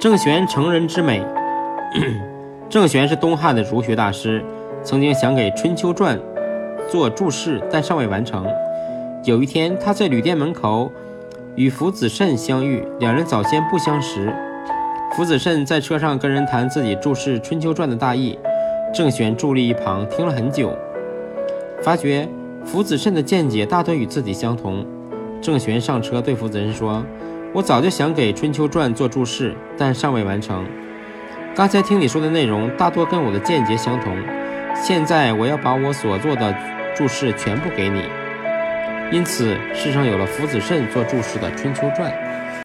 [0.00, 1.22] 郑玄成人之美。
[2.70, 4.42] 郑玄是东汉的儒学大师，
[4.82, 6.18] 曾经想给《春秋传》
[6.88, 8.46] 做注释，但尚未完成。
[9.24, 10.90] 有一天，他在旅店门口
[11.54, 14.34] 与福子慎相遇，两人早先不相识。
[15.14, 18.38] 福子慎在车上跟人谈自己注释《春秋传》的大意，
[18.94, 20.72] 郑玄伫立一旁听了很久，
[21.82, 22.26] 发觉
[22.64, 24.82] 福子慎的见解大多与自己相同。
[25.42, 27.04] 郑玄上车对福子慎说
[27.52, 30.64] ：“我早就想给《春秋传》做注释，但尚未完成。
[31.52, 34.16] 刚才听你说的内容大多跟我的见解相同，
[34.72, 36.54] 现在我要把我所做的
[36.94, 38.04] 注释全部给你。
[39.10, 42.12] 因此，世上有了夫子慎做注释的《春秋传》。”